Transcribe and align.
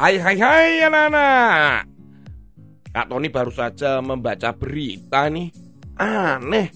Hai 0.00 0.16
hai 0.16 0.40
hai 0.40 0.80
anak-anak 0.88 1.84
Kak 2.88 3.06
Tony 3.12 3.28
baru 3.28 3.52
saja 3.52 4.00
membaca 4.00 4.48
berita 4.56 5.28
nih 5.28 5.52
Aneh 6.00 6.72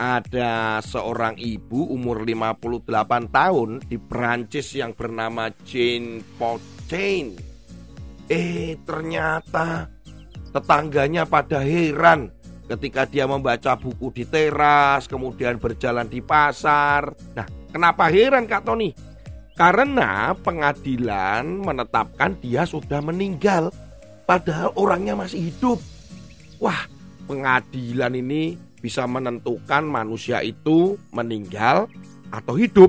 Ada 0.00 0.80
seorang 0.80 1.36
ibu 1.36 1.92
umur 1.92 2.24
58 2.24 2.88
tahun 3.28 3.84
di 3.84 4.00
Prancis 4.00 4.72
yang 4.80 4.96
bernama 4.96 5.52
Jane 5.68 6.24
Pochain 6.40 7.36
Eh 8.32 8.80
ternyata 8.88 9.92
tetangganya 10.48 11.28
pada 11.28 11.60
heran 11.60 12.32
ketika 12.64 13.04
dia 13.04 13.28
membaca 13.28 13.76
buku 13.76 14.08
di 14.08 14.24
teras, 14.24 15.04
kemudian 15.04 15.60
berjalan 15.60 16.08
di 16.08 16.24
pasar. 16.24 17.12
Nah, 17.36 17.44
kenapa 17.68 18.08
heran 18.08 18.48
Kak 18.48 18.64
Tony? 18.64 19.13
Karena 19.54 20.34
pengadilan 20.34 21.62
menetapkan 21.62 22.34
dia 22.42 22.66
sudah 22.66 22.98
meninggal 22.98 23.70
Padahal 24.24 24.72
orangnya 24.80 25.12
masih 25.12 25.52
hidup. 25.52 25.78
Wah 26.56 26.88
pengadilan 27.28 28.16
ini 28.16 28.56
bisa 28.80 29.04
menentukan 29.04 29.84
manusia 29.84 30.40
itu 30.40 30.96
meninggal 31.12 31.88
atau 32.32 32.56
hidup. 32.56 32.88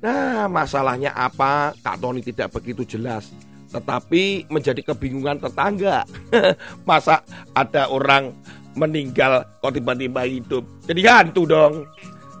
Nah 0.00 0.48
masalahnya 0.48 1.12
apa? 1.12 1.76
Kak 1.84 2.00
Tony 2.00 2.24
tidak 2.24 2.56
begitu 2.56 2.88
jelas. 2.88 3.28
Tetapi 3.68 4.48
menjadi 4.48 4.80
kebingungan 4.80 5.44
tetangga. 5.44 6.08
Masa 6.88 7.20
ada 7.52 7.92
orang 7.92 8.32
meninggal 8.72 9.44
kok 9.60 9.76
tiba-tiba 9.76 10.24
hidup? 10.24 10.64
Jadi 10.88 11.00
hantu 11.04 11.44
dong. 11.44 11.84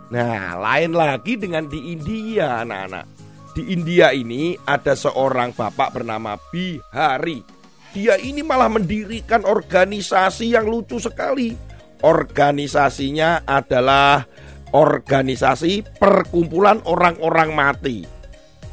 Nah 0.08 0.56
lain 0.56 0.96
lagi 0.96 1.36
dengan 1.36 1.68
di 1.68 1.92
India 1.92 2.64
anak-anak 2.64 3.15
di 3.56 3.72
India 3.72 4.12
ini 4.12 4.52
ada 4.68 4.92
seorang 4.92 5.56
bapak 5.56 5.96
bernama 5.96 6.36
Bihari. 6.52 7.40
Dia 7.96 8.20
ini 8.20 8.44
malah 8.44 8.68
mendirikan 8.68 9.48
organisasi 9.48 10.52
yang 10.52 10.68
lucu 10.68 11.00
sekali. 11.00 11.56
Organisasinya 12.04 13.48
adalah 13.48 14.28
organisasi 14.76 15.96
perkumpulan 15.96 16.84
orang-orang 16.84 17.56
mati. 17.56 18.04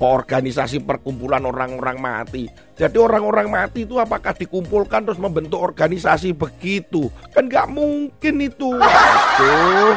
Organisasi 0.04 0.84
perkumpulan 0.84 1.48
orang-orang 1.48 2.04
mati. 2.04 2.52
Jadi 2.76 3.00
orang-orang 3.00 3.48
mati 3.48 3.88
itu 3.88 3.96
apakah 4.04 4.36
dikumpulkan 4.36 5.08
terus 5.08 5.16
membentuk 5.16 5.64
organisasi 5.64 6.36
begitu? 6.36 7.08
Kan 7.32 7.48
nggak 7.48 7.72
mungkin 7.72 8.36
itu. 8.44 8.76
Aduh. 8.76 9.96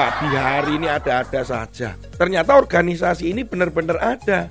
Pak 0.00 0.16
Bihari 0.24 0.80
ini 0.80 0.88
ada-ada 0.88 1.44
saja. 1.44 1.92
Ternyata 2.16 2.56
organisasi 2.56 3.36
ini 3.36 3.44
benar-benar 3.44 4.00
ada 4.00 4.48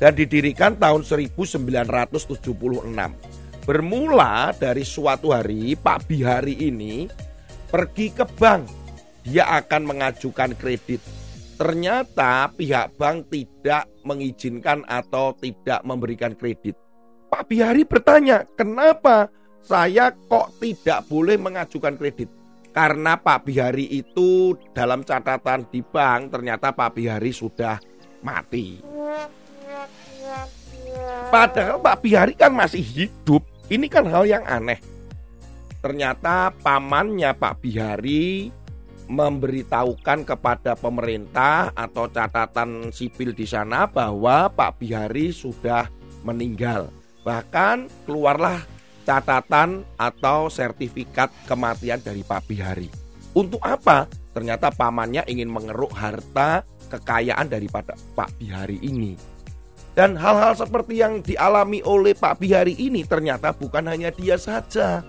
dan 0.00 0.12
didirikan 0.16 0.72
tahun 0.72 1.04
1976. 1.04 2.32
Bermula 3.68 4.56
dari 4.56 4.88
suatu 4.88 5.36
hari 5.36 5.76
Pak 5.76 6.08
Bihari 6.08 6.64
ini 6.64 7.12
pergi 7.68 8.08
ke 8.08 8.24
bank. 8.24 8.72
Dia 9.20 9.60
akan 9.60 9.84
mengajukan 9.84 10.56
kredit. 10.56 11.04
Ternyata 11.60 12.48
pihak 12.56 12.96
bank 12.96 13.28
tidak 13.28 13.92
mengizinkan 14.00 14.80
atau 14.88 15.36
tidak 15.36 15.84
memberikan 15.84 16.32
kredit. 16.32 16.72
Pak 17.28 17.52
Bihari 17.52 17.84
bertanya, 17.84 18.48
"Kenapa 18.56 19.28
saya 19.60 20.08
kok 20.08 20.56
tidak 20.56 21.04
boleh 21.04 21.36
mengajukan 21.36 22.00
kredit?" 22.00 22.45
Karena 22.76 23.16
Pak 23.16 23.48
Bihari 23.48 23.88
itu 23.88 24.52
dalam 24.76 25.00
catatan 25.00 25.64
di 25.72 25.80
bank 25.80 26.28
ternyata 26.28 26.76
Pak 26.76 26.92
Bihari 26.92 27.32
sudah 27.32 27.80
mati. 28.20 28.84
Padahal 31.32 31.80
Pak 31.80 32.04
Bihari 32.04 32.36
kan 32.36 32.52
masih 32.52 32.84
hidup. 32.84 33.40
Ini 33.72 33.88
kan 33.88 34.04
hal 34.12 34.28
yang 34.28 34.44
aneh. 34.44 34.76
Ternyata 35.80 36.52
pamannya 36.52 37.32
Pak 37.32 37.64
Bihari 37.64 38.52
memberitahukan 39.08 40.28
kepada 40.28 40.76
pemerintah 40.76 41.72
atau 41.72 42.12
catatan 42.12 42.92
sipil 42.92 43.32
di 43.32 43.48
sana 43.48 43.88
bahwa 43.88 44.52
Pak 44.52 44.84
Bihari 44.84 45.32
sudah 45.32 45.88
meninggal. 46.28 46.92
Bahkan 47.24 48.04
keluarlah 48.04 48.75
catatan 49.06 49.86
atau 49.94 50.50
sertifikat 50.50 51.30
kematian 51.46 52.02
dari 52.02 52.26
Pak 52.26 52.42
Bihari. 52.50 52.90
Untuk 53.32 53.62
apa? 53.62 54.10
Ternyata 54.34 54.74
pamannya 54.74 55.22
ingin 55.30 55.48
mengeruk 55.48 55.94
harta 55.94 56.66
kekayaan 56.90 57.46
daripada 57.46 57.94
Pak 58.18 58.34
Bihari 58.36 58.82
ini. 58.82 59.14
Dan 59.96 60.12
hal-hal 60.18 60.52
seperti 60.52 61.00
yang 61.00 61.24
dialami 61.24 61.80
oleh 61.80 62.12
Pak 62.12 62.42
Bihari 62.42 62.76
ini 62.76 63.06
ternyata 63.08 63.56
bukan 63.56 63.88
hanya 63.88 64.12
dia 64.12 64.36
saja. 64.36 65.00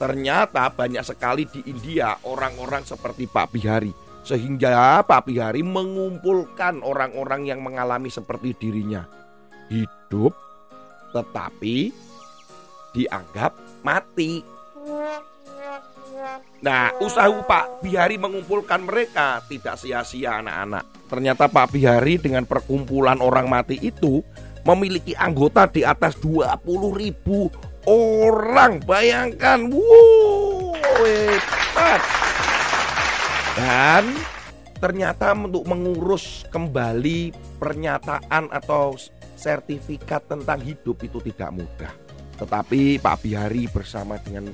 Ternyata 0.00 0.66
banyak 0.74 1.04
sekali 1.06 1.46
di 1.46 1.62
India 1.70 2.18
orang-orang 2.26 2.82
seperti 2.82 3.30
Pak 3.30 3.54
Bihari. 3.54 3.94
Sehingga 4.26 4.98
Pak 5.06 5.30
Bihari 5.30 5.62
mengumpulkan 5.62 6.82
orang-orang 6.82 7.46
yang 7.46 7.62
mengalami 7.62 8.10
seperti 8.10 8.58
dirinya. 8.58 9.06
Hidup 9.70 10.34
tetapi 11.14 11.94
dianggap 12.96 13.52
mati. 13.84 14.40
Nah, 16.64 16.96
usaha 17.04 17.28
Pak 17.28 17.84
Bihari 17.84 18.16
mengumpulkan 18.16 18.88
mereka 18.88 19.44
tidak 19.44 19.76
sia-sia 19.76 20.40
anak-anak. 20.40 20.88
Ternyata 21.12 21.52
Pak 21.52 21.76
Bihari 21.76 22.16
dengan 22.16 22.48
perkumpulan 22.48 23.20
orang 23.20 23.46
mati 23.46 23.76
itu 23.76 24.24
memiliki 24.64 25.12
anggota 25.14 25.68
di 25.68 25.84
atas 25.84 26.16
20 26.18 26.56
ribu 26.96 27.52
orang. 27.86 28.80
Bayangkan, 28.82 29.68
wow, 29.70 30.74
hebat. 31.04 32.02
Dan 33.54 34.04
ternyata 34.80 35.32
untuk 35.32 35.64
mengurus 35.68 36.44
kembali 36.50 37.32
pernyataan 37.60 38.52
atau 38.52 38.96
sertifikat 39.36 40.26
tentang 40.26 40.60
hidup 40.64 40.96
itu 41.04 41.20
tidak 41.20 41.50
mudah. 41.52 42.05
Tetapi 42.36 43.00
Pak 43.00 43.16
Bihari 43.24 43.64
bersama 43.72 44.20
dengan 44.20 44.52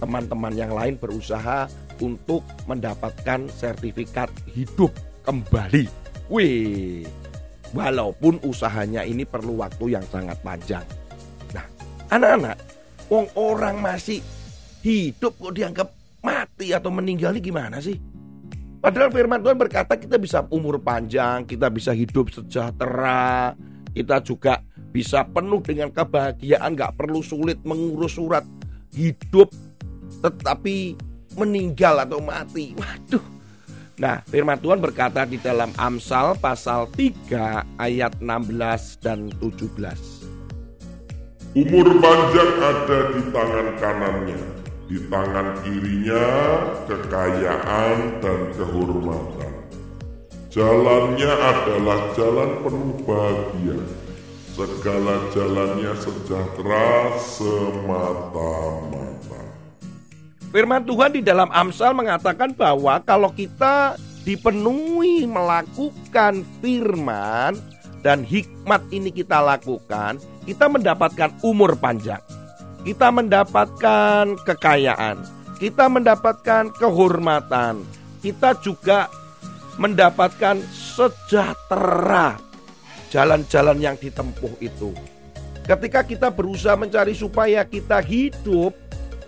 teman-teman 0.00 0.54
yang 0.56 0.72
lain 0.74 0.98
berusaha 0.98 1.70
untuk 2.02 2.42
mendapatkan 2.66 3.46
sertifikat 3.52 4.32
hidup 4.50 4.90
kembali. 5.22 5.86
Wih, 6.32 7.06
walaupun 7.70 8.42
usahanya 8.42 9.06
ini 9.06 9.22
perlu 9.22 9.60
waktu 9.62 9.94
yang 9.94 10.04
sangat 10.10 10.40
panjang. 10.42 10.82
Nah, 11.54 11.66
anak-anak, 12.10 12.56
wong 13.06 13.30
orang 13.38 13.78
masih 13.78 14.18
hidup 14.82 15.38
kok 15.38 15.54
dianggap 15.54 15.88
mati 16.24 16.74
atau 16.74 16.90
meninggal 16.90 17.36
gimana 17.38 17.78
sih? 17.78 18.00
Padahal 18.82 19.14
firman 19.14 19.38
Tuhan 19.38 19.54
berkata 19.54 19.94
kita 19.94 20.18
bisa 20.18 20.42
umur 20.50 20.82
panjang, 20.82 21.46
kita 21.46 21.70
bisa 21.70 21.94
hidup 21.94 22.34
sejahtera, 22.34 23.54
kita 23.94 24.18
juga 24.26 24.58
bisa 24.92 25.24
penuh 25.24 25.64
dengan 25.64 25.88
kebahagiaan, 25.88 26.76
nggak 26.76 27.00
perlu 27.00 27.24
sulit 27.24 27.58
mengurus 27.64 28.20
surat 28.20 28.44
hidup, 28.92 29.48
tetapi 30.20 30.94
meninggal 31.34 32.04
atau 32.04 32.20
mati. 32.20 32.76
Waduh. 32.76 33.24
Nah, 33.96 34.20
firman 34.28 34.60
Tuhan 34.60 34.80
berkata 34.80 35.24
di 35.24 35.40
dalam 35.40 35.72
Amsal 35.80 36.36
pasal 36.36 36.88
3 36.92 37.80
ayat 37.80 38.20
16 38.20 39.00
dan 39.00 39.32
17. 39.40 40.28
Umur 41.52 41.86
panjang 42.00 42.52
ada 42.64 42.98
di 43.12 43.22
tangan 43.28 43.68
kanannya, 43.76 44.40
di 44.88 44.96
tangan 45.12 45.48
kirinya 45.60 46.24
kekayaan 46.88 48.24
dan 48.24 48.40
kehormatan. 48.56 49.52
Jalannya 50.48 51.32
adalah 51.32 52.00
jalan 52.16 52.50
penuh 52.64 52.96
bahagia, 53.04 53.80
segala 54.52 55.32
jalannya 55.32 55.96
sejahtera 55.96 57.16
semata-mata. 57.16 58.92
Firman 60.52 60.84
Tuhan 60.84 61.16
di 61.16 61.24
dalam 61.24 61.48
Amsal 61.48 61.96
mengatakan 61.96 62.52
bahwa 62.52 63.00
kalau 63.00 63.32
kita 63.32 63.96
dipenuhi 64.28 65.24
melakukan 65.24 66.44
firman 66.60 67.56
dan 68.04 68.20
hikmat 68.20 68.84
ini 68.92 69.08
kita 69.08 69.40
lakukan, 69.40 70.20
kita 70.44 70.68
mendapatkan 70.68 71.32
umur 71.40 71.72
panjang. 71.80 72.20
Kita 72.84 73.08
mendapatkan 73.08 74.36
kekayaan, 74.42 75.22
kita 75.56 75.88
mendapatkan 75.88 76.68
kehormatan, 76.76 77.86
kita 78.20 78.58
juga 78.60 79.06
mendapatkan 79.80 80.60
sejahtera 80.68 82.51
jalan-jalan 83.12 83.76
yang 83.76 83.96
ditempuh 84.00 84.56
itu. 84.64 84.96
Ketika 85.68 86.00
kita 86.00 86.32
berusaha 86.32 86.72
mencari 86.74 87.12
supaya 87.12 87.60
kita 87.68 88.00
hidup, 88.00 88.72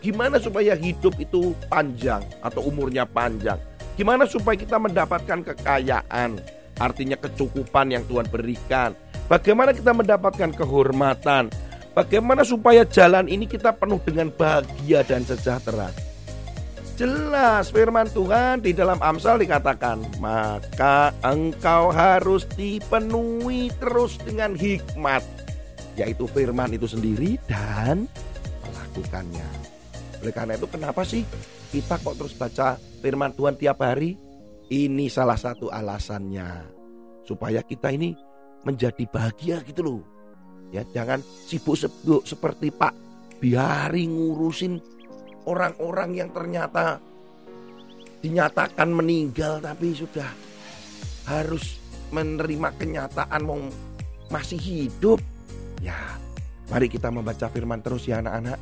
gimana 0.00 0.40
supaya 0.40 0.72
hidup 0.72 1.12
itu 1.20 1.52
panjang 1.68 2.24
atau 2.40 2.64
umurnya 2.64 3.04
panjang? 3.04 3.60
Gimana 3.94 4.24
supaya 4.24 4.56
kita 4.56 4.80
mendapatkan 4.80 5.44
kekayaan, 5.52 6.40
artinya 6.80 7.14
kecukupan 7.20 7.92
yang 7.92 8.02
Tuhan 8.08 8.26
berikan? 8.32 8.96
Bagaimana 9.28 9.76
kita 9.76 9.92
mendapatkan 9.94 10.50
kehormatan? 10.56 11.52
Bagaimana 11.94 12.42
supaya 12.42 12.82
jalan 12.82 13.30
ini 13.30 13.46
kita 13.46 13.70
penuh 13.70 14.02
dengan 14.02 14.32
bahagia 14.34 15.06
dan 15.06 15.22
sejahtera? 15.22 15.94
Jelas 16.94 17.74
firman 17.74 18.06
Tuhan 18.06 18.62
di 18.62 18.70
dalam 18.70 19.02
Amsal 19.02 19.42
dikatakan, 19.42 19.98
maka 20.22 21.10
engkau 21.26 21.90
harus 21.90 22.46
dipenuhi 22.54 23.66
terus 23.82 24.14
dengan 24.22 24.54
hikmat, 24.54 25.26
yaitu 25.98 26.30
firman 26.30 26.70
itu 26.70 26.86
sendiri 26.86 27.34
dan 27.50 28.06
melakukannya. 28.62 29.48
Oleh 30.22 30.30
karena 30.30 30.54
itu 30.54 30.70
kenapa 30.70 31.02
sih 31.02 31.26
kita 31.74 31.98
kok 31.98 32.14
terus 32.14 32.38
baca 32.38 32.78
firman 33.02 33.34
Tuhan 33.34 33.58
tiap 33.58 33.82
hari? 33.82 34.14
Ini 34.70 35.10
salah 35.10 35.36
satu 35.36 35.74
alasannya. 35.74 36.62
Supaya 37.26 37.66
kita 37.66 37.90
ini 37.90 38.14
menjadi 38.62 39.02
bahagia 39.10 39.66
gitu 39.66 39.82
loh. 39.82 40.02
Ya, 40.70 40.86
jangan 40.94 41.26
sibuk-sibuk 41.26 42.22
seperti 42.22 42.70
Pak 42.70 42.94
Biari 43.42 44.08
ngurusin 44.08 44.78
orang-orang 45.48 46.10
yang 46.16 46.30
ternyata 46.32 46.98
dinyatakan 48.24 48.88
meninggal 48.88 49.60
tapi 49.60 49.92
sudah 49.92 50.28
harus 51.28 51.80
menerima 52.08 52.72
kenyataan 52.76 53.42
mau 53.44 53.60
masih 54.32 54.60
hidup. 54.60 55.20
Ya, 55.84 56.16
mari 56.72 56.88
kita 56.88 57.12
membaca 57.12 57.48
firman 57.52 57.84
terus 57.84 58.08
ya 58.08 58.24
anak-anak 58.24 58.56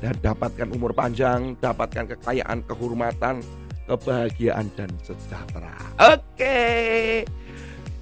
dan 0.00 0.14
dapatkan 0.20 0.68
umur 0.72 0.96
panjang, 0.96 1.56
dapatkan 1.60 2.16
kekayaan, 2.16 2.64
kehormatan, 2.64 3.44
kebahagiaan 3.84 4.66
dan 4.76 4.90
sejahtera. 5.04 5.76
Oke. 6.00 7.24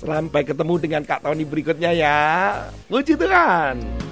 Sampai 0.03 0.43
ketemu 0.43 0.75
dengan 0.83 1.03
Kak 1.07 1.23
Tony 1.23 1.47
berikutnya 1.47 1.95
ya. 1.95 2.19
Puji 2.91 3.15
Tuhan. 3.15 4.11